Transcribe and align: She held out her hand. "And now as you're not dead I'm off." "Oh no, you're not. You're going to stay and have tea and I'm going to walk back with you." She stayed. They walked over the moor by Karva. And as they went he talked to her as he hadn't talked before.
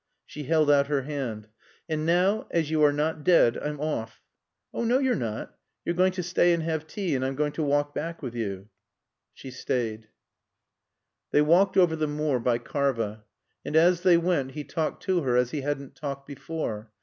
She 0.25 0.45
held 0.45 0.71
out 0.71 0.87
her 0.87 1.03
hand. 1.03 1.47
"And 1.87 2.07
now 2.07 2.47
as 2.49 2.71
you're 2.71 2.91
not 2.91 3.23
dead 3.23 3.55
I'm 3.55 3.79
off." 3.79 4.19
"Oh 4.73 4.83
no, 4.83 4.97
you're 4.97 5.13
not. 5.13 5.55
You're 5.85 5.93
going 5.93 6.13
to 6.13 6.23
stay 6.23 6.53
and 6.53 6.63
have 6.63 6.87
tea 6.87 7.13
and 7.13 7.23
I'm 7.23 7.35
going 7.35 7.51
to 7.51 7.63
walk 7.63 7.93
back 7.93 8.23
with 8.23 8.33
you." 8.33 8.69
She 9.35 9.51
stayed. 9.51 10.07
They 11.29 11.43
walked 11.43 11.77
over 11.77 11.95
the 11.95 12.07
moor 12.07 12.39
by 12.39 12.57
Karva. 12.57 13.25
And 13.63 13.75
as 13.75 14.01
they 14.01 14.17
went 14.17 14.53
he 14.53 14.63
talked 14.63 15.03
to 15.03 15.21
her 15.21 15.37
as 15.37 15.51
he 15.51 15.61
hadn't 15.61 15.93
talked 15.93 16.25
before. 16.25 16.91